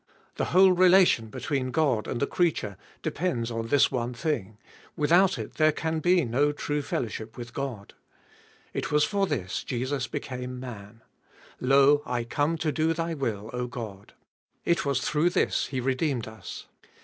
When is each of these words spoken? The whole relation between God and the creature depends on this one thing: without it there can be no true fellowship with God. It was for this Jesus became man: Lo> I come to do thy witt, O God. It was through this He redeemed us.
The 0.37 0.45
whole 0.45 0.71
relation 0.71 1.27
between 1.27 1.69
God 1.69 2.07
and 2.07 2.19
the 2.19 2.25
creature 2.25 2.75
depends 3.03 3.51
on 3.51 3.67
this 3.67 3.91
one 3.91 4.15
thing: 4.15 4.57
without 4.95 5.37
it 5.37 5.57
there 5.57 5.71
can 5.71 5.99
be 5.99 6.25
no 6.25 6.51
true 6.51 6.81
fellowship 6.81 7.37
with 7.37 7.53
God. 7.53 7.93
It 8.73 8.91
was 8.91 9.03
for 9.03 9.27
this 9.27 9.63
Jesus 9.63 10.07
became 10.07 10.59
man: 10.59 11.03
Lo> 11.59 12.01
I 12.07 12.23
come 12.23 12.57
to 12.57 12.71
do 12.71 12.93
thy 12.95 13.13
witt, 13.13 13.53
O 13.53 13.67
God. 13.67 14.13
It 14.65 14.85
was 14.85 15.01
through 15.01 15.29
this 15.29 15.67
He 15.67 15.79
redeemed 15.79 16.27
us. 16.27 16.65